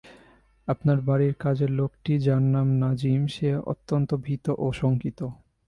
[0.67, 5.19] আপনার বাড়ির কাজের লোকটি, যার নাম নাজিম, সে অত্যন্ত ভীত ও শঙ্কিত।